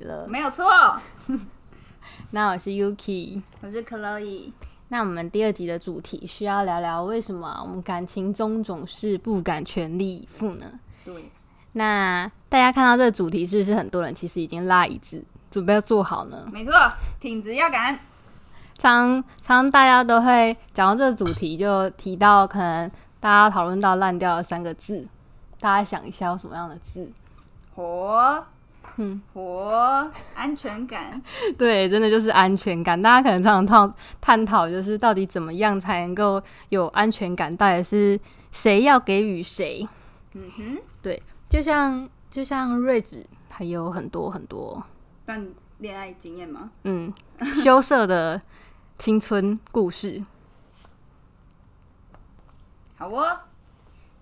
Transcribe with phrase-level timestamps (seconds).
[0.00, 0.26] 了。
[0.28, 0.64] 没有错。
[2.32, 4.52] 那我是 Yuki，我是 Chloe。
[4.88, 10.66] 那我们第二集的主题需要聊聊为什么我们感情中总是不敢全力以赴呢？
[11.04, 11.30] 对。
[11.72, 16.48] 那大家看到这个主题，是不是很多人其实已经拉椅子准备要做好呢？
[16.52, 16.72] 没错，
[17.20, 17.96] 挺直要赶。
[18.76, 22.90] 常常大家都会讲到这个主题，就提到可能
[23.20, 25.06] 大家讨论到烂掉的三个字，
[25.60, 27.08] 大家想一下有什么样的字？
[27.76, 28.44] 活，
[28.96, 31.20] 嗯，活，安全感。
[31.58, 33.00] 对，真的就是安全感。
[33.00, 37.56] 大家可能常常探探讨，就是到底怎么样才能够有安全感？
[37.56, 38.18] 到底是
[38.52, 39.88] 谁要给予谁？
[40.34, 44.82] 嗯哼，对，就像就像瑞子，他有很多很多
[45.26, 46.70] 段恋爱经验吗？
[46.84, 47.12] 嗯，
[47.62, 48.40] 羞涩的。
[48.98, 50.22] 青春故事，
[52.98, 53.34] 好哦。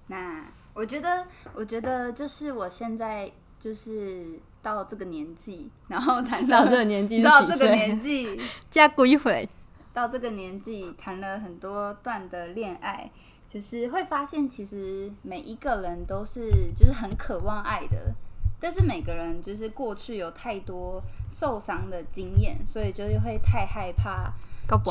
[0.06, 9.48] 那我觉得，我觉得就是我现在就是到这个年纪，然后谈到这个年纪，到这个年纪加过一回，
[9.92, 13.10] 到这个年纪谈了很多段的恋爱，
[13.46, 18.14] 就是会发现，其实每一个人都是就是很渴望爱的。
[18.60, 24.32] 但是每个人就是过去有太多受伤的经验，所以就是会太害怕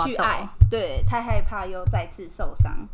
[0.06, 2.88] 去爱，对，太害怕又再次受伤。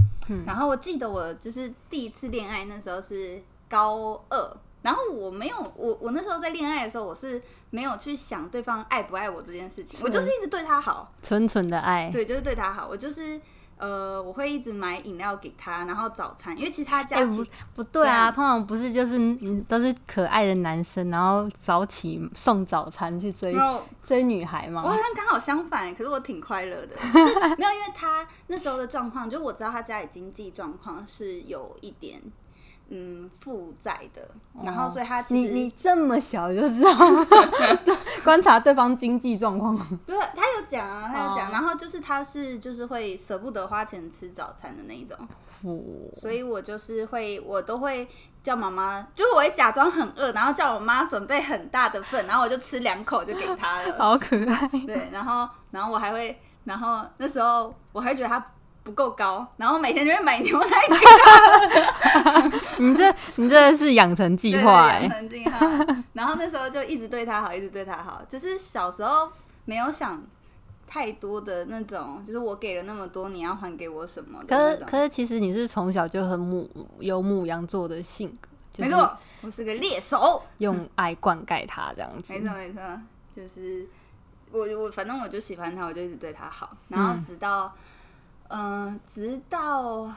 [0.47, 13.41] 然后我记得我就是第一次恋爱那时候是高二，然后我没有我我那时候在恋爱的时候，我是没有去想对方爱不爱我这件事情，我就是一直对他好，纯纯的爱，对，就是对他好，我就是。
[13.75, 17.43] 呃，我会一直买饮料给他，然后早餐，因为其他家不
[17.75, 19.17] 不对啊，通常不是就是
[19.67, 23.53] 都是可爱的男生，然后早起送早餐去追
[24.01, 24.81] 追女孩吗？
[24.85, 32.21] 我好像刚好相反，可是我挺快乐的， 就是没有，因为他那时候的状况，就我知道他家里经济状况是有一点。
[32.89, 34.29] 嗯，负债的，
[34.63, 36.91] 然后所以他其实你你这么小就知道。
[38.23, 45.17] 观察对方经济状况，对，他有讲啊，他有讲，然后就是他是就是会舍不得花钱吃早餐的那一种，
[46.13, 48.07] 所以我就是会我都会
[48.41, 58.45] 叫妈妈，就是我会假装很饿，然后叫我妈准备很大的份，然后我就吃两口就给他了，好可爱，对，然后然后我还会，然后那时候我还觉得他。
[58.83, 62.51] 不够高，然后每天就会买牛奶给他。
[62.79, 65.57] 你这你这是养成计划养成计划。
[66.11, 68.21] 然后那时候就一直对他好，一直对他好。
[68.27, 69.31] 就是小时候
[69.63, 70.21] 没有想
[70.85, 74.43] 太多的那种，就是我给了那么多，你要还给我什么？
[74.45, 76.69] 可是可是，其实你是从小就很母
[76.99, 78.49] 有母羊座的性格。
[78.75, 82.33] 没错，我是个猎手，用爱灌溉他这样子。
[82.33, 82.81] 没错没错，
[83.31, 83.87] 就是
[84.51, 87.67] 我我反正我就喜欢他，我就一直对他好，然后直到。
[87.67, 87.71] 嗯，
[89.07, 90.11] 直到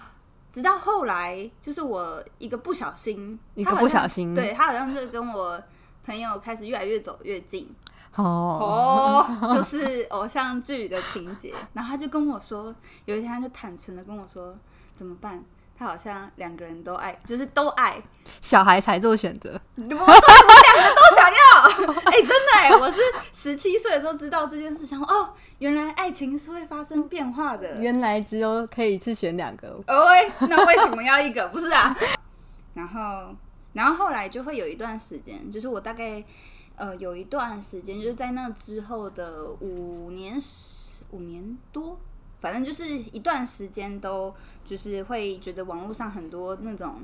[0.50, 5.62] 直到后来，就是我一个不小心，一个不小心，对他好像是跟我
[6.04, 7.68] 朋友开始越来越走越近，
[8.14, 11.52] 哦哦，就 是偶像剧的情节。
[11.72, 14.54] 然后他就跟我说，有一天他就坦诚的跟我说，
[14.94, 15.44] 怎么办？
[15.76, 18.00] 他好像两个人都爱，就是都爱
[18.40, 21.92] 小孩才做选择，我两个都想要。
[22.10, 22.98] 哎，真的哎，我是
[23.32, 27.80] 十七岁的时候知道这件事，想哦，原来爱情是会发生变化的。
[27.80, 31.46] 原来只有可以一次选两个，哦喂，那为什么要一个？
[31.52, 31.96] 不是啊。
[32.74, 33.34] 然后，
[33.72, 36.22] 然后后来就会有一段时间，就是我大概
[36.76, 40.38] 呃有一段时间，就是在那之后的五年
[41.10, 41.98] 五年多。
[42.40, 46.96] 反正就是一段时间都就是会觉得网络上很多那种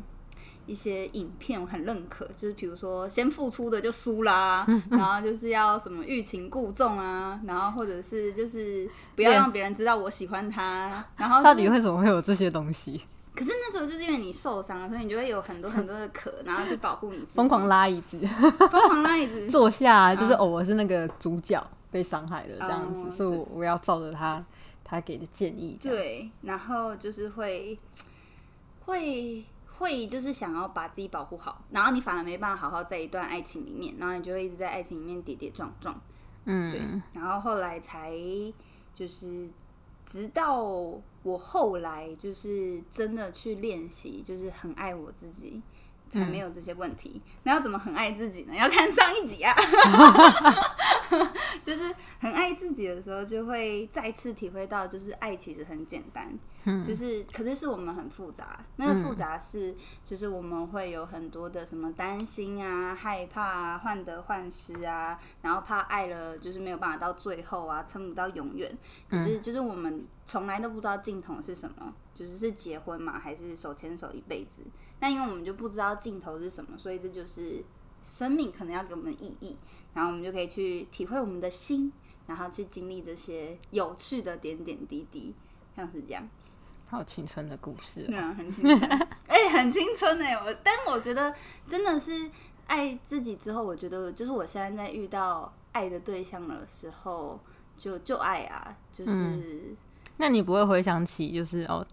[0.67, 13.01] 一些影片我很认可，就是比如说先付出的就输啦， 然后就是要什么欲擒故纵啊，然后或者是就是不要让别人知道我喜欢他， 然后到底为什么会有这些东西？
[13.35, 17.19] 可是那时候就是因为你受伤了，所以你就会有很多很多的壳，然后去保护你。
[17.31, 18.21] 疯狂拉椅子，
[18.71, 24.45] 疯狂拉椅子， 坐下就是偶尔是那个主角被伤害了这样子，所以我我要照着他。
[24.93, 27.75] 他给的建议，对，然后就是会
[28.85, 29.43] 会
[29.79, 35.99] 会就是想要把自己保护好，然后你反而没办法好好在一段爱情里面，然后你就会一直在爱情里面跌跌撞撞，
[36.45, 36.83] 嗯，对，
[37.15, 38.13] 然后后来才
[38.95, 39.49] 就是
[40.05, 40.63] 直到
[41.23, 45.63] 我后来就是真的去练习，就是很爱我自己。
[46.21, 47.21] 才没有这些问题。
[47.45, 48.55] 那要怎么很爱自己呢？
[48.55, 49.55] 要看上一集啊。
[51.63, 56.29] 就是很爱自己的时候，就会再次体会到，就是爱其实很简单。
[56.65, 56.83] 嗯。
[56.83, 58.59] 就是，可是是我们很复杂。
[58.77, 59.75] 那个复杂是，
[60.05, 68.77] 就是我们会有很多的什么担心啊、害怕啊、患得患失啊，然后怕爱了就是没有办法到最后啊，撑不到永远。
[69.09, 71.95] 可是，就是我们从来都不知道尽头是什么。
[72.15, 74.63] 就是是结婚嘛，还是手牵手一辈子？
[75.01, 77.65] 那因为我们就不知道尽头是什么，所以这就是
[78.05, 79.57] 生命可能要给我们的意义，
[79.95, 81.91] 然后我们就可以去体会我们的心，
[82.27, 85.35] 然后去经历这些有趣的点点滴滴，
[85.75, 86.29] 像是这样。
[86.87, 88.91] 好青春的故事，对啊，很青春，
[89.27, 91.35] 哎、很青春哎、我，但我觉得
[91.67, 92.31] 真的是
[92.67, 97.41] 爱自己之后，我觉得就是我现在在遇到爱的对象的时候，
[97.79, 99.75] 就就爱啊，就是、
[100.17, 101.85] 那你不会回想起就是哦，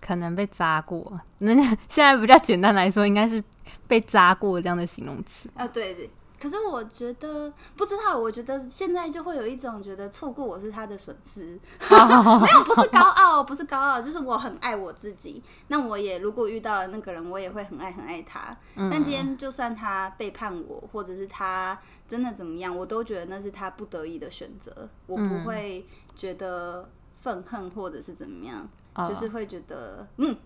[0.00, 1.20] 可能被扎过？
[1.38, 1.54] 那
[1.88, 3.42] 现在比较简单来说，应该是
[3.86, 5.48] 被扎过这样的形容词。
[5.54, 6.10] 啊，对对。
[6.36, 11.58] 可是我觉得不知道，我觉得现在就会有一种觉得错过我是他的损失，
[11.88, 15.42] 没有，不是高傲，不是高傲，就是我很爱我自己。
[15.68, 18.54] 那我也如果遇到了那个人，我也会很爱很爱他。
[18.76, 26.86] 但今天就算他背叛我，或者是他真的怎么样，我都觉得那是他不得已的选择，我不会觉得
[27.24, 30.36] 愤恨或者是怎么样，哦就是会觉得嗯。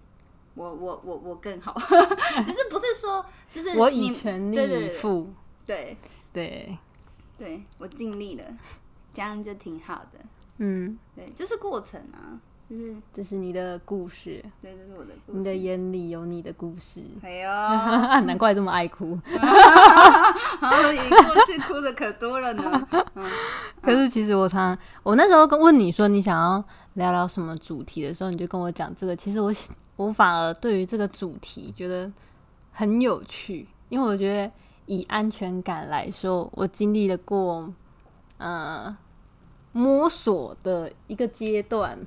[0.55, 1.73] 我我我我更好，
[2.45, 5.33] 就是不是说就是我你以全力以赴，
[5.65, 5.97] 对。
[6.33, 6.77] 对，
[7.39, 8.45] 对，我尽力了，
[9.13, 10.19] 这样就挺好的。
[10.57, 15.57] 嗯，对，就是过程啊，就是这是你的故事，对，这是我的故事你的。
[15.57, 17.51] 眼里有你的故事，哎呦，
[18.27, 19.19] 难怪这么爱哭。
[20.61, 22.89] 好，你过去哭的可多了呢。
[23.81, 26.63] 可是其实我常常，我那时候跟问你说你想要
[26.95, 29.17] 聊聊什么主题的时候，你就跟我讲这个。
[29.17, 29.51] 其实我
[29.97, 32.13] 我反而对于这个主题觉得
[32.71, 34.53] 很有趣，因为我觉得
[34.85, 37.73] 以安全感来说，我经历了过
[38.37, 38.95] 呃
[39.73, 41.99] 摸索的一个阶段，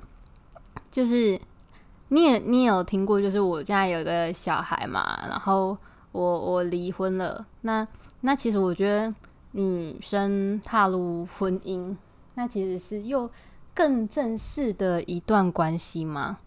[0.90, 1.40] 就是
[2.08, 5.76] 你也你也有听过，就是我家有一个小孩嘛，然后
[6.12, 7.86] 我我离婚了，那
[8.20, 9.14] 那其实我觉得。
[9.54, 11.94] 女生踏入婚姻，
[12.36, 13.30] 那其实是又
[13.74, 16.38] 更正式的一段关系嘛。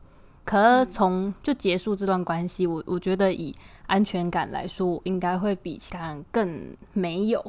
[0.43, 3.53] 可是从就结束这段关系，我我觉得以
[3.85, 7.39] 安全感来说，我应该会比其他人更没有。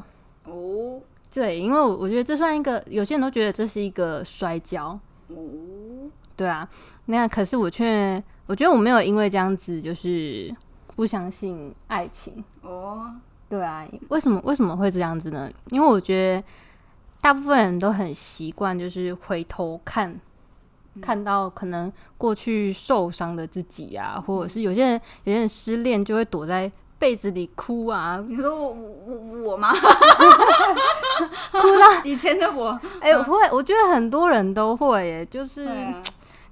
[0.44, 1.00] 哦
[1.32, 5.00] 对，因为我我觉得这算一个，有些人都觉得这是一个摔跤。
[5.28, 5.37] 哦，
[6.36, 6.68] 对啊，
[7.06, 10.54] 那可是我却我觉得我没有因为这样子就是
[10.94, 12.44] 不相信爱情。
[12.62, 13.10] 哦，
[13.48, 15.50] 对啊，为什么为什么会这样子呢？
[15.70, 16.44] 因为我觉得
[17.20, 20.20] 大部分人都很习惯，就是回头看，
[21.00, 29.72] 看到可能过去受伤的自己啊，或者是有些人有些人失恋就会躲在被子里哭啊，你说我我我我吗？
[31.52, 36.02] 哭到以前的我，哎、我会，我觉得很多人都会耶，就是啊，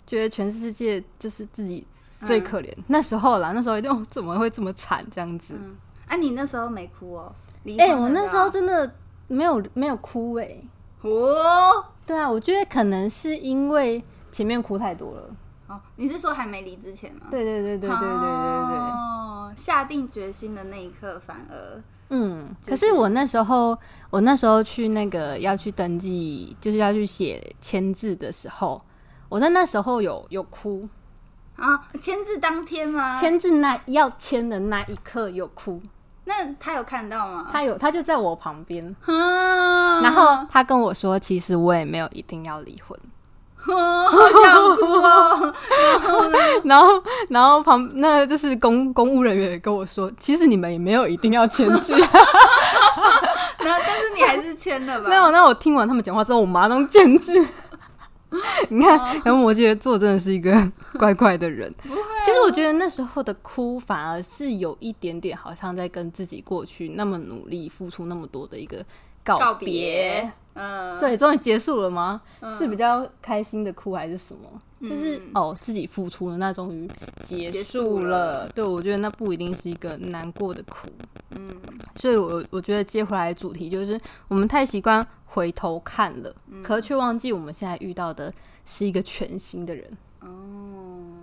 [0.06, 1.86] 觉得全世界就是自己
[2.24, 2.72] 最可怜。
[2.88, 5.54] 那时候啦，那时候一定、哦、怎么会这么惨这样子？
[5.56, 7.34] 嗯，啊，你那时候没哭哦？
[7.64, 8.94] 离哎、我那时候真的
[9.28, 10.56] 没有没有哭哎。
[11.02, 15.30] 哦对啊，我觉得可能是因为前面哭太多了。
[15.66, 17.26] 哦，你是说还没离之前吗？
[17.30, 18.76] 对对对对对对对对对。
[18.76, 23.76] 哦，下定决心的那一刻，反而嗯，就可是我那时候，
[24.10, 28.80] 我那时候去那个要去登记，就是要去写签字的时候，
[29.28, 30.88] 我在那时候有有哭，
[31.56, 33.18] 啊，签字当天吗？
[33.18, 35.80] 签字那要签的那一刻有哭。
[36.26, 37.48] 那他有看到吗？
[37.52, 42.98] 他有，他就在我旁边，啊，然后他跟我说，其实我也没有一定要离婚。
[43.66, 45.54] 哦好想哭哦。
[46.64, 51.92] 然后，然后旁那就是公公务人员也跟我说，其实你们也没有一定要签字。
[51.96, 55.08] 然后，但是你还是签了吧？
[55.08, 57.32] 没有，那我听完他们讲话之后，我马上签字。
[58.70, 60.52] 你看，然后摩羯座真的是一个
[60.98, 61.72] 怪怪的人。
[61.88, 68.84] 啊其实我觉得那时候的哭，反而是有一点点好像在跟自己过去那么努力、付出那么多的一个
[69.24, 72.20] 告告别，嗯，对，终于结束了吗？
[72.58, 74.60] 是比较开心的哭还是什么？
[74.82, 76.86] 就是、哦，自己付出了，那终于
[77.22, 78.44] 结结束束了。
[78.44, 80.86] 了对，我觉得那不一定是一个难过的哭。
[81.30, 81.48] 嗯，
[81.96, 88.32] 所以我我觉得接回来的主题就是，我们太习惯回头看了，嗯可却忘记我们现在遇到的
[88.66, 89.90] 是一个全新的人。
[90.20, 90.28] 哦，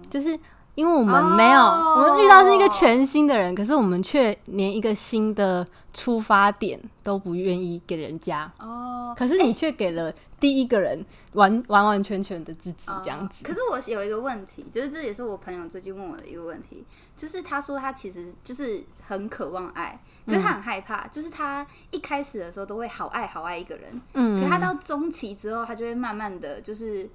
[0.10, 0.38] 就是
[0.75, 8.51] 因为我们没有，哦我们遇到是一个全新的人，可是我们却连一个新的出发点都不愿意给人家。
[8.57, 13.43] 哦，可是你却给了第一个人完 完完全全的自己，这样子。
[13.43, 16.85] 哦可是我有一个问题，就是这也是我朋友最近问我的一个问题，
[17.17, 27.09] 就是他说他其实就是很渴望爱，就是他很害怕，就是他一开始的时候都会好爱好爱一个人，嗯可是他到中期之后，他就会慢慢的就是。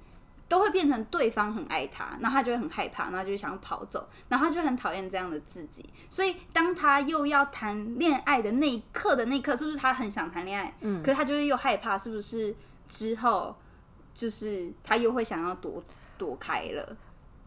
[0.47, 5.83] 都会变成对方很爱他，然后他就会很害怕，然后就想要跑走，然后他就很讨厌这样的自己。
[6.09, 10.73] 所以当他又要谈恋爱的那一刻的那一刻，是不是他很想谈恋爱？
[10.81, 12.55] 嗯，可是他就是又害怕，是不是
[12.87, 13.55] 之后
[14.13, 15.83] 就是他又会想要躲
[16.17, 16.95] 躲开了？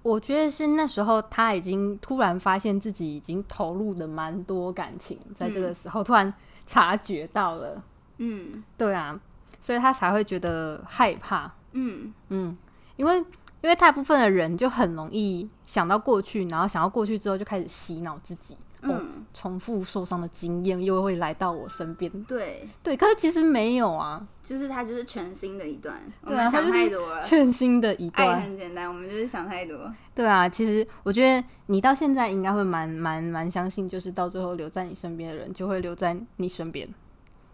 [0.03, 6.33] 我觉得是那时候他已经突然发现自己已经投入了蛮多感情，在这个时候、突然
[6.67, 7.83] 察觉到了，
[8.17, 9.21] 嗯对啊，
[9.61, 11.53] 所以他才会觉得害怕。
[11.73, 12.57] 嗯嗯，
[13.01, 13.17] 因为
[13.63, 22.11] 因为大部分的人就很容易想到过去，然后想到过去之后就开始洗脑自己，嗯，重复受伤的经验又会来到我身边。
[22.25, 27.21] 对，对，可是其实没有啊，就是它就是全新的一段，我对啊们想太多了。
[27.25, 28.43] 全新的一爱段。
[28.43, 29.91] 很简单，我们就是想太多。
[30.15, 36.87] 对啊，其实我觉得你到现在应该会蛮蛮蛮相信，就是到最后留在你身边的人就会留在你身边。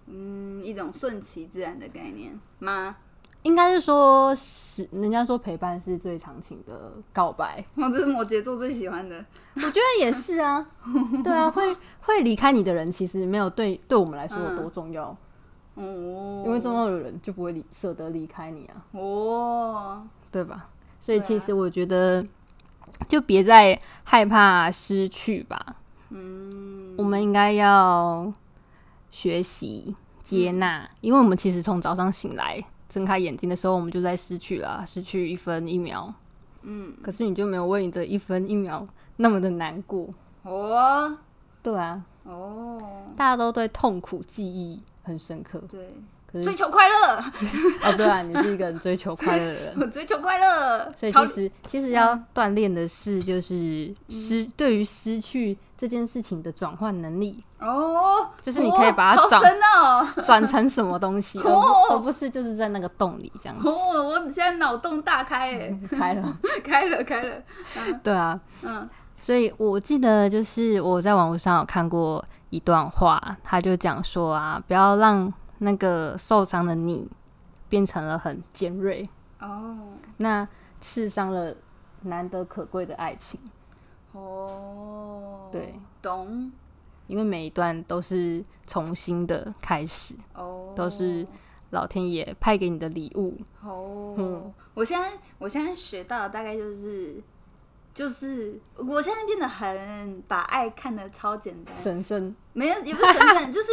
[0.09, 2.97] 嗯，一种顺其自然的概念吗？
[3.47, 9.25] 应该是说，是人家说陪伴是最长情的告白，哦，这是摩羯座最喜欢的。
[9.55, 10.67] 我觉得也是啊。
[11.23, 15.17] 对啊，会会离开你的人，其实没有对对我们来说有多重要，
[15.76, 20.69] 哦，因为重要的人就不会离舍得离开你啊，哦，对吧？
[20.99, 22.26] 所以其实我觉得，
[23.07, 25.76] 就别再害怕失去吧。
[26.11, 28.33] 嗯，我们应该要
[29.09, 36.12] 学习接纳，因为我们其实从早上醒来睁开眼睛的时候，我们就在失去了，失去一分一秒。
[36.62, 38.85] 嗯，可是你就没有为你的一分一秒
[39.16, 40.09] 那么的难过，
[40.43, 41.16] 哦，
[41.62, 45.62] 对啊，哦，大家都对痛苦记忆很深刻。
[45.69, 45.95] 对，
[46.30, 47.16] 可是追求快乐，
[47.85, 59.42] 哦，对啊，你是一个很追求快乐的人， 我追求快乐，所以其实其实要锻炼的是，就是失对于失去这件事情的转换能力，哦，就是你可以把它好转
[59.76, 61.73] 哦， 转成什么东西，哦。
[61.90, 63.59] 而不是就是在那个洞里这样。
[63.61, 66.38] 子哦，我现在脑洞大开哎，开了。
[66.64, 67.37] 开了开了，
[68.02, 68.88] 对啊，嗯。
[69.18, 77.08] 所以我记得就是我在网络上有看过一段话，他就讲说啊，不要让那个受伤的你
[77.68, 79.08] 变成了很尖锐，
[79.40, 79.76] 哦。
[80.18, 80.46] 那
[80.80, 81.54] 刺伤了
[82.02, 83.40] 难得可贵的爱情，
[84.12, 86.52] 哦，对，懂。
[87.06, 91.26] 因为每一段都是重新的开始，哦，都是
[91.70, 93.38] 老天爷派给你的礼物。
[93.62, 94.52] 哦，嗯。
[94.75, 97.22] 我现在我现在学到的大概就是
[97.94, 103.68] 就是我现在变得很把爱看得超简单，神圣，没有也不是神圣， 就是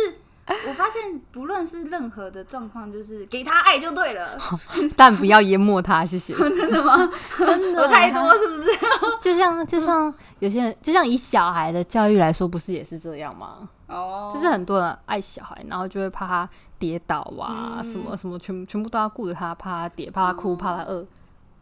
[0.68, 4.38] 我发现不论是任何的状况，就是给他爱就对了，
[4.96, 6.34] 但不要淹没他，谢谢。
[6.38, 7.10] 真的吗？
[7.38, 8.70] 真的，我太多是不是？
[9.22, 13.70] 就像就像有些人，就像以小孩的教育来说，不是也是这样吗？
[13.88, 21.06] 哦，就是很多人爱小孩，然后就会怕他跌倒啊，嗯什么什么全全部都要顾着他，怕他跌，怕他哭，怕他饿。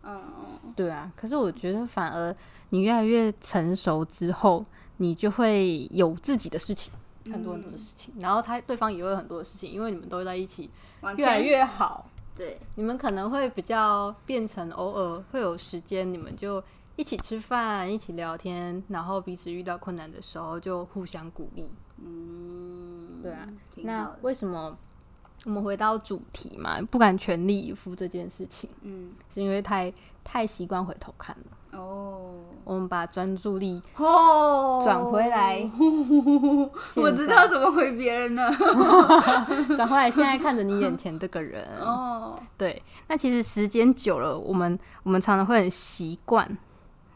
[0.03, 2.35] 嗯嗯对啊，可是我觉得反而
[2.69, 4.65] 你越来越成熟之后，
[4.97, 6.91] 你就会有自己的事情，
[7.31, 10.69] 很多很多的事情，然后他对方也会有很多的事情，因为你们都在一起，
[11.17, 12.07] 越来越好。
[12.35, 16.63] 对，你们可能会比较变成偶尔会有时间，你们就
[16.95, 21.69] 一起吃饭，一起聊天，然后彼此遇到困难的时候就互相鼓励。
[21.97, 23.47] 嗯，对啊，
[23.83, 24.75] 那，为什么
[25.43, 26.81] 我们回到主题嘛？
[26.83, 31.57] 不敢全力以赴这件事情，嗯是因为太太习惯回头看了。
[31.73, 32.29] 哦。
[32.63, 34.79] 我们把专注力哦。
[34.83, 35.67] 转回来，
[36.95, 38.51] 我知道怎么回别人了。
[39.75, 41.67] 转回来，现在看着你眼前这个人。
[41.81, 46.57] 哦，对，那其实时间久了，我们我们常常会很习惯。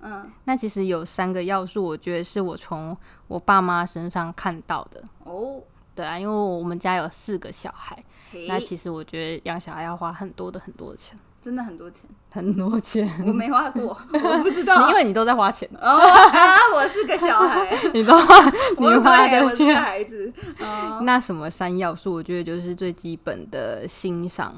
[0.01, 2.95] 嗯，那其实有三个要素，我觉得是我从
[3.27, 5.01] 我爸妈身上看到的。
[5.23, 5.61] 哦，
[5.95, 7.97] 对啊，因为我们家有四个小孩，
[8.31, 8.45] 嘿。
[8.47, 13.07] 那其实我觉得养小孩要花很多的很多的钱，真的很多钱，很多钱。
[13.23, 14.95] 我没花过， 我不知道因。
[14.95, 18.49] 为你都在花钱，哦啊，我是个小孩， 你都花
[18.79, 19.75] 你我花对，我是个的钱。
[19.75, 20.33] 孩子。
[20.59, 24.55] 哦那什么三要素，我觉得就是最基本的欣赏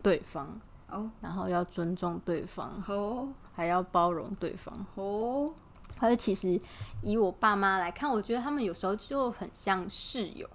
[0.00, 0.46] 对方，
[0.88, 4.72] 哦然后要尊重对方，哦还要包容对方。
[4.94, 5.50] 哦，
[5.98, 6.56] 而其实
[7.02, 10.48] 以我爸妈来看，我觉得他们有时候就很像室友，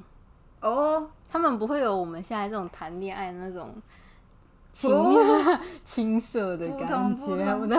[0.62, 3.75] 哦，他们不会有我们现在这种谈恋爱的那种
[4.74, 7.25] 青、哦青涩的感觉。
[7.25, 7.75] 我的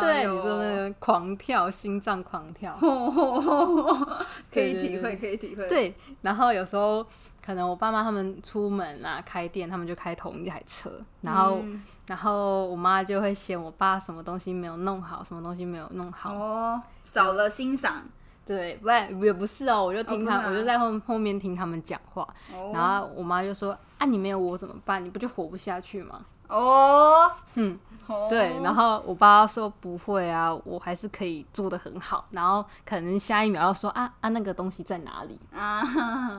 [0.00, 2.76] 对你说那个狂跳，心脏狂跳。
[4.52, 7.06] 可以体会，可以体会。，对，然后有时候
[7.44, 16.34] 可能我爸妈他们出门啊开店，他们就开同一台车，然后、嗯然后我妈就会嫌我爸什么东西没有弄好，什么东西没有弄好。
[16.34, 18.02] 哦，少了欣赏。
[18.46, 22.22] 对，不然也不是哦，我就听他，我就在后后面听他们讲话，
[22.52, 25.02] 哦然后我妈就说：“啊，你没有我怎么办？
[25.04, 28.60] 你不就活不下去吗哦，？”嗯，哦 对。
[28.62, 35.82] 然后我爸说：“不会啊，我还是可以做的很好。”然后可能下一秒要说：“啊啊，那个东西在哪里啊，？”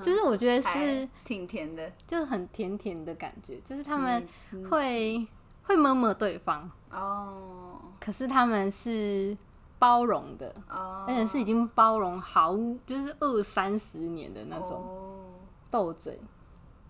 [0.03, 1.89] 就是我觉得是挺甜的。
[2.05, 5.25] 就是很甜甜的感觉，就是他们嗯会、
[5.63, 9.36] 会摸摸对方，哦可是他们是
[9.83, 12.55] 包容的，哦，而且是已经包容好
[12.87, 14.77] 就是二三十年的那种。
[14.77, 15.09] 哦。
[15.69, 16.21] 斗嘴，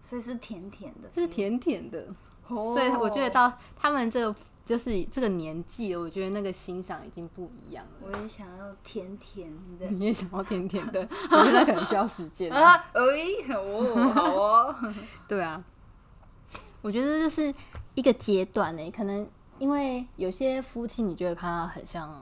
[0.01, 2.05] 所以是甜甜的，是甜甜的。
[2.50, 4.35] 哦，所以我觉得到他们这个
[4.65, 7.91] 就是这个年纪了，我觉得那个欣赏已经不一样了。
[8.12, 9.88] 我也想要甜甜的。
[9.88, 11.00] 你也想要甜甜的，
[11.31, 12.51] 我觉得那可能需要时间。
[12.51, 12.62] 哎，
[12.93, 14.75] 哦，好哦，
[15.29, 15.63] 对啊，
[16.81, 17.55] 我觉得就是
[17.95, 19.25] 一个阶段呢，可能
[19.59, 22.13] 因为有些夫妻你觉得看到很像，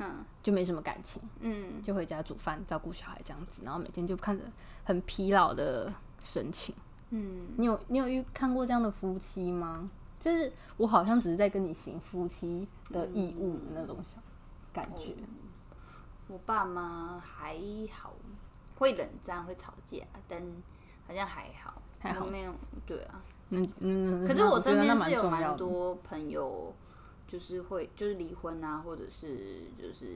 [0.00, 4.42] 哼，就没什么感情，嗯，就回家煮饭、照顾小孩这样子，然后每天就看着
[4.82, 6.74] 很疲劳的神情。
[7.10, 9.88] 嗯，你有你有遇看过这样的夫妻吗？
[10.18, 14.18] 就是我好像只是在跟你行夫妻的义务的那种小
[14.72, 15.14] 感觉。
[16.28, 17.56] 我爸妈还
[17.92, 18.12] 好，
[18.76, 20.40] 会冷战，会吵架，但
[21.06, 22.54] 好像还好，还好没有，
[22.86, 23.22] 对啊。
[23.48, 25.28] 嗯嗯，可是我身边是有。
[25.28, 26.72] 蛮多朋友，
[27.30, 30.06] 就是会就是离婚啊，或者是就是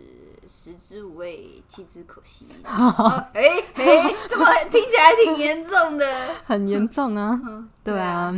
[0.48, 2.44] 食之无味，弃之可惜。
[2.66, 3.42] 哦哎
[3.74, 6.04] 哎，怎么听起来挺严重的。
[6.44, 7.40] 很严重啊，
[7.84, 8.34] 对啊。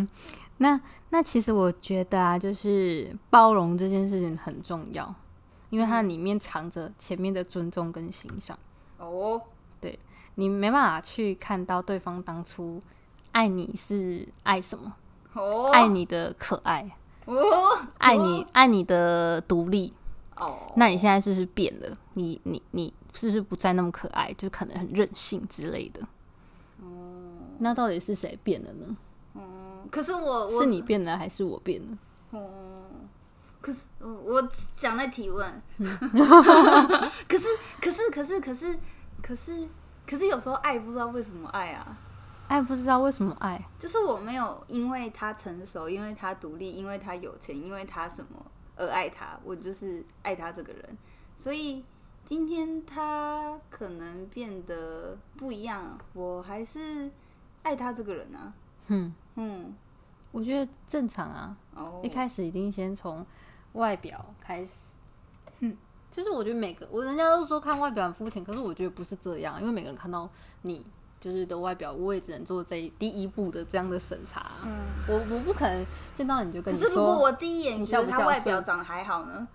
[0.58, 0.78] 那
[1.10, 5.14] 那其实我觉得啊，就是包容这件事情很重要，
[5.70, 8.58] 因为它里面藏着前面的尊重跟欣赏。
[8.98, 9.40] 哦，
[9.80, 9.98] 对
[10.34, 12.78] 你没办法去看到对方当初
[13.32, 14.94] 爱你是爱什么，
[15.34, 16.90] 哦，爱你的可爱，
[17.26, 19.92] 哦，爱你爱你的独立。
[20.36, 21.96] 哦，那你现在是不是变了？
[22.14, 24.32] 你你你是不是不再那么可爱？
[24.34, 26.00] 就可能很任性之类的。
[26.82, 26.86] 哦
[27.58, 28.96] 那到底是谁变了呢？
[29.34, 31.98] 嗯，可是我我是你变了还是我变了？
[32.32, 32.84] 哦，
[33.62, 35.62] 可是我我讲在提问，
[37.26, 37.44] 可是
[37.80, 38.78] 可是可是可是
[39.22, 39.68] 可是
[40.06, 41.96] 可是有时候爱不知道为什么爱啊，
[42.48, 48.44] 爱不知道为什么爱，就是我没有因为他成熟，因为他独立，因为他有钱，因为他什么
[48.76, 50.98] 而爱他，我就是爱他这个人，
[51.36, 51.84] 所以
[52.24, 57.10] 今天他可能变得不一样，我还是
[57.62, 58.52] 爱他这个人啊，
[58.86, 59.74] 嗯，嗯，
[60.30, 61.56] 我觉得正常啊。
[61.74, 63.24] 哦一，开始一定先从
[63.72, 64.96] 外表开始。
[65.60, 65.76] 嗯，
[66.10, 70.28] 就是我觉得每个我人家都说看外表很肤浅，可是我觉得不是这样，因为每个人看到
[70.62, 70.84] 你
[71.26, 74.52] 就是的外表，我也只能做这第一步的这样的审查。
[74.64, 74.70] 嗯。
[75.08, 75.84] 我我不可能
[76.14, 79.48] 见到你就跟你可是如果我第一眼你觉得他外表长得还好呢？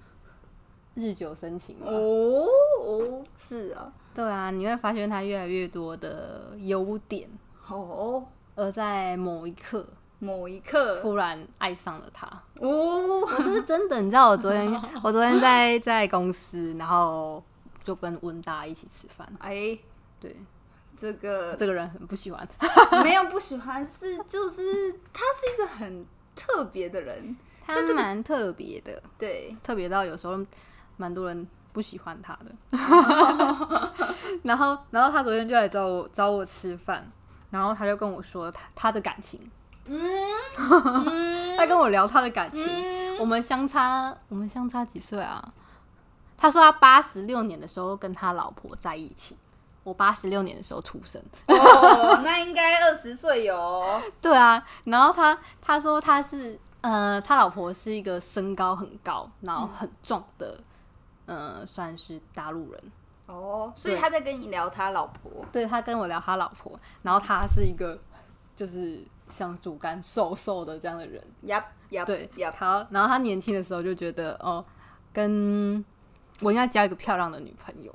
[0.95, 1.77] 日久生情。
[1.79, 2.45] 哦
[2.81, 7.29] 哦，是啊，对啊，你会发现他越来越多的优点，
[7.69, 9.85] 哦，而在某一刻
[10.19, 12.27] 某一刻，突然爱上了他。
[12.59, 14.69] 哦，我这是真的，你知道我昨天
[15.01, 17.41] 我昨天在在公司，然后
[17.81, 19.25] 就跟温达一起吃饭。
[19.39, 19.77] 哎，
[20.19, 20.35] 对，
[21.01, 22.47] 这个这个人很不喜欢，
[23.01, 27.35] 没有不喜欢，是就是他是一个很特别的人，
[27.65, 30.37] 他蛮特别的，对，特别到有时候
[30.97, 32.51] 蛮多人不喜欢他的。
[34.43, 37.11] 然后，然后他昨天就来找我找我吃饭，
[37.49, 39.49] 然后他就跟我说他他的感情，
[39.85, 39.97] 嗯，
[41.57, 45.51] 他跟我聊他的感情，我们相差我们相差几岁啊？
[46.37, 49.35] 他说他八十六年的时候跟他老婆在一起，
[49.83, 51.21] 我八十六年的时候出生。
[51.47, 60.57] 哦， 那应该二十岁有哦，对啊，然后他他说他是呃，他老婆是一个身高很高，然后很壮的，
[61.25, 62.83] 呃，算是大陆人。
[63.27, 67.97] 哦，所以他在跟你聊他老婆，对他跟我聊他老婆，然后他是一个
[68.55, 71.23] 就是像竹竿瘦瘦的这样的人。
[71.43, 74.63] 呀呀，对，呀，他然后他年轻的时候就觉得哦，
[75.13, 75.83] 跟
[76.41, 77.93] 我应该交一个漂亮的女朋友。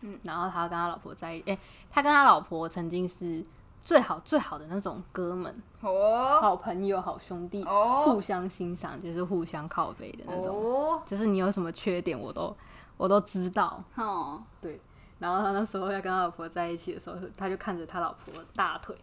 [0.00, 1.58] 嗯，然后他跟他老婆在一，哎、
[1.90, 3.44] 他跟他老婆曾经是
[3.80, 5.54] 最好最好的那种哥们。
[5.80, 10.54] 哦好朋友、好兄弟，哦互相欣赏，就是互相靠背的那种。
[10.54, 12.54] 哦，就是你有什么缺点，我都
[12.96, 13.82] 我都知道。
[13.94, 14.80] 哦，对，
[15.18, 18.96] 然后他那时候要跟他老婆在一起的时候，他就看着他老婆的大腿，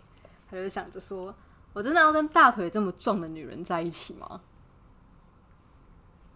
[0.49, 1.33] 他就想着说
[1.73, 4.41] ：“我真的要跟大腿这么壮的女人在一起吗？”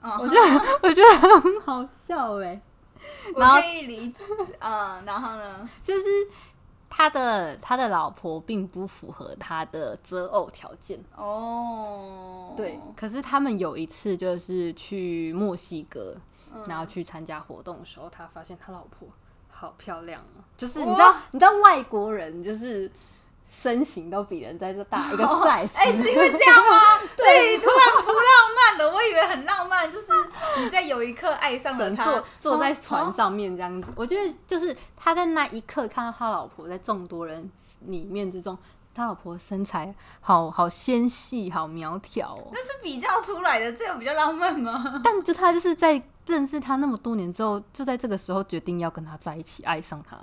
[0.04, 2.60] 嗯我觉得我觉得很好笑哎、
[3.36, 4.24] 我可以理解，
[4.60, 5.70] 嗯，然后呢？
[5.84, 6.04] 就是
[6.90, 11.04] 他的他的老婆并不符合他的择偶条件。
[11.16, 16.16] 哦，对，可是他们有一次就是去墨西哥，
[16.54, 19.08] 嗯然后去参加活动的时候，他发现他老婆
[19.50, 22.92] 好漂亮哦，就是你知道，你知道外国人就是
[23.54, 26.80] 身形都比人在这大一个 size，哎、是因为这样吗？
[27.18, 30.08] 对，突然不浪漫了，我以为很浪漫，就是
[30.58, 33.90] 你在有一刻爱上了他，神坐坐在船哦上面这样子。
[33.98, 38.58] 我觉得就是他在那一刻看到他老婆在众多人里面之中，
[38.96, 42.48] 他老婆身材好好纤细，好苗条哦。
[42.54, 45.02] 那是比较出来的，这有比较浪漫吗？
[45.04, 50.18] 但就他就是在认识他那么多年之后，就在这个时候决定要跟他在一起，爱上他。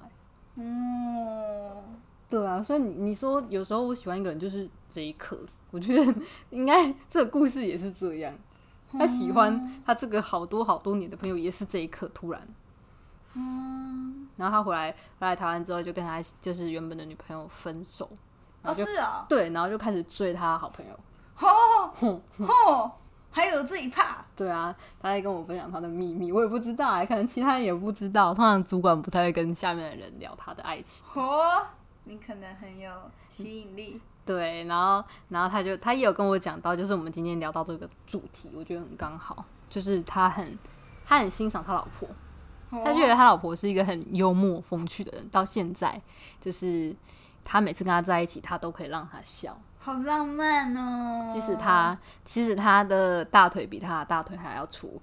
[0.61, 1.97] 嗯，
[2.29, 5.38] 对啊，所以你你说有时候我喜欢一个人就是这一刻，
[5.71, 6.14] 我觉得
[6.51, 8.33] 应该这个故事也是这样。
[8.91, 12.41] 他喜欢他这个好多好多年的朋友也是这一刻突然，
[13.35, 18.09] 嗯，然后他回来回来台湾之后就跟他就是原本的女朋友分手，
[18.62, 20.99] 哦，是啊，对，然后就开始追他好朋友，
[21.35, 22.91] 吼吼，
[23.31, 31.61] 还有这一趴，对啊，他在跟我分享他的秘密，我也不知道哎，可能其他人也不知道，通常主管不太会跟下面的人聊他的爱情，哦，
[32.09, 32.90] 你可能很有
[33.29, 34.01] 吸引力。
[34.25, 40.59] 对，然后，然后他就他也有跟我讲到，就是我们今天聊到这个主题，我觉得很刚好，就是他很
[41.07, 42.09] 他很欣赏他老婆，
[42.85, 46.01] 他觉得他老婆是一个很幽默风趣的人，到现在
[46.40, 46.94] 就是
[47.44, 51.31] 他每次跟他在一起，他都可以让他笑，好浪漫哦。
[51.33, 55.01] 即使他其实他的大腿比他的大腿还要粗，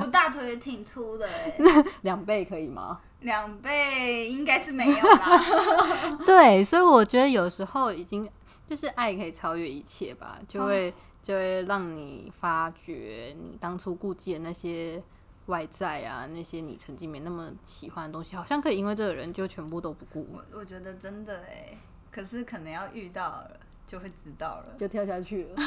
[0.00, 1.54] 我大腿也挺粗的哎，
[2.00, 3.00] 两倍可以吗？
[3.26, 5.42] 两倍应该是没有啦。
[6.24, 8.26] 对，所以我觉得有时候已经。
[8.66, 15.00] 就是爱可以超越一切吧，就会就会让你发觉你当初顾忌的那些
[15.46, 20.26] 外在啊，那些你曾经没那么喜欢的东西，好像可以因为这个人就全部都不顾。
[20.34, 21.78] 我我觉得真的哎，
[22.10, 23.50] 可是可能要遇到了
[23.86, 25.62] 就会知道了，就跳下去了，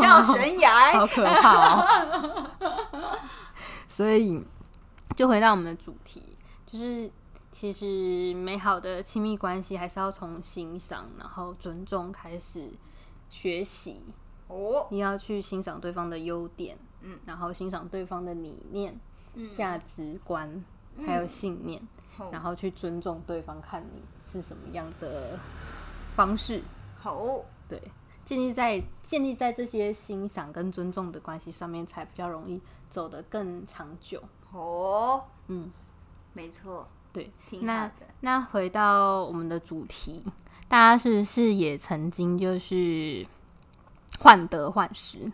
[0.00, 2.50] 跳悬崖， 好可怕哦。
[3.86, 4.42] 所以
[5.14, 6.37] 就回到我们的主题，
[6.70, 7.10] 就是。
[7.50, 12.70] 其实美好的亲密关系还是要从欣赏，然后尊重开始
[13.30, 14.02] 学习
[14.48, 14.86] 哦。
[14.90, 19.00] 你要去欣赏对方的优点，嗯，然后欣赏对方的理念、
[19.50, 20.62] 价值观
[21.06, 21.80] 还有信念，
[22.30, 25.40] 然后去尊重对方，看你是什么样的
[26.14, 26.62] 方式。
[26.98, 27.82] 好，对，
[28.26, 34.22] 建立在建立在这些欣赏跟尊重的关系上面，才比较容易走得更长久。
[34.52, 35.72] 哦，嗯，
[36.38, 36.86] 没错。
[37.12, 37.28] 对，
[37.62, 40.24] 那那回到我们的主题，
[40.68, 43.26] 大家是不是也曾经就是
[44.20, 45.32] 患得患失？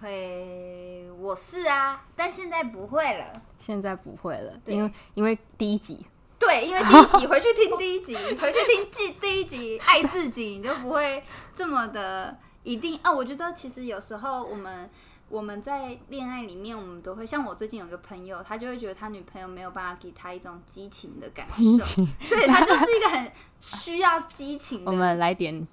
[0.00, 3.42] 会，我是啊，但现在不会了。
[3.58, 6.06] 现在不会了，因为因为第一集，
[6.38, 11.24] 对，因为第一集 回去听第一集， 回去听第第一集爱自己，你就不会
[11.56, 13.12] 这么的一定啊。
[13.12, 14.88] 我觉得其实有时候我们。
[15.28, 24.90] 我们在恋爱里面，我们都会像我最近有个朋友，他就会觉得他女朋友没有办法给他一种激情的感受， 对他就是一个很需要激情的。
[24.90, 25.66] 我们来点，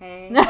[0.00, 0.42] 哎， 但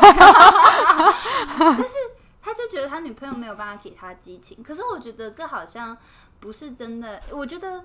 [1.79, 1.95] 是
[2.41, 5.97] 他就觉得他女朋友没有办法给他激情，可是我觉得这好像
[6.41, 7.23] 不是真的。
[7.31, 7.85] 我觉得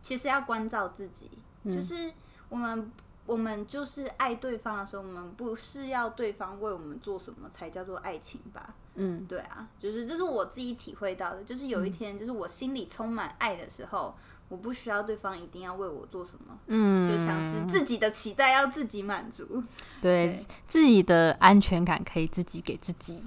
[0.00, 1.30] 其实要关照自己，
[1.66, 2.12] 就是
[2.48, 2.92] 我们。
[3.26, 8.74] 我们就是爱对方的时候，我们不是要对方为我们做什么才叫做爱情吧？
[8.96, 11.42] 嗯，对啊，就是这是我自己体会到的。
[11.42, 14.14] 就是有一天，就是我心里充满爱的时候，
[14.48, 19.62] 我不需要对方一定要为我做什么，嗯，就像是自己的期待要自己满足，
[20.00, 23.22] 对自己的安全感可以自己给自己，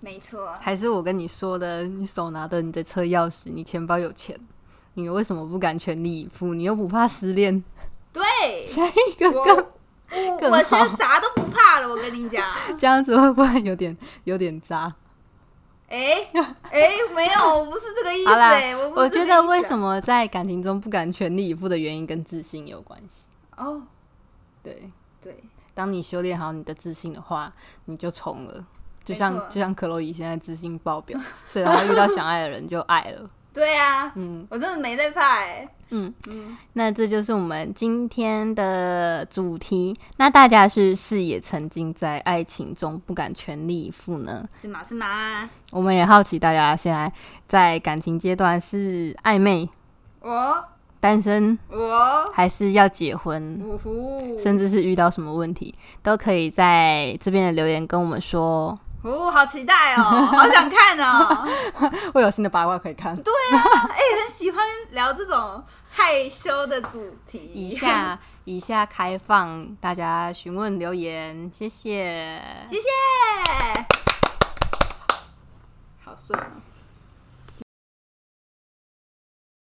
[0.00, 0.52] 没错。
[0.60, 4.38] 还是我跟你说的，你手拿着你的车钥匙，你钱包有钱，
[4.94, 6.54] 你为什么不敢全力以赴？
[6.54, 7.62] 你又不怕失恋？
[8.12, 8.22] 对，
[8.66, 9.30] 一个
[10.40, 11.88] 更我现在啥都不怕了。
[11.88, 12.44] 我跟你讲，
[12.76, 14.94] 这样子会不会有点有点渣？
[15.92, 16.26] 哎
[16.70, 18.32] 哎，没有，我不是这个意思。
[18.32, 23.26] 哎，我我觉得为什么在感情中不敢全力以赴的原因跟自信有关系。
[23.58, 23.82] 哦，
[24.62, 25.36] 对对，
[25.74, 27.52] 当你修炼好你的自信的话，
[27.84, 28.64] 你就冲了。
[29.04, 33.28] 就像就像克洛伊现在自信爆表，所以他遇到想爱的人就爱了。
[33.52, 39.94] 对啊，嗯，我真的没在怕哎，嗯嗯，那这就是我们今天的主题。
[40.16, 44.48] 那大家是是也曾经在爱情中不敢全力以赴呢？
[44.58, 44.82] 是吗？
[44.82, 45.50] 是吗？
[45.70, 47.12] 我们也好奇大家现在
[47.46, 49.68] 在感情阶段是暧昧，
[50.20, 50.62] 我
[50.98, 53.60] 单身，我还是要结婚，
[54.42, 58.78] 甚至是遇到什么问题，都可以在这边的留言跟我们说。
[59.02, 61.46] 哦，好期待哦， 好想看哦！
[62.14, 63.16] 会有新的八卦可以看。
[63.16, 63.58] 对啊，
[63.90, 67.38] 哎，很喜欢聊这种害羞的主题。
[67.38, 72.88] 以下以下开放大家询问留言，谢谢，谢谢，
[76.04, 76.38] 好顺。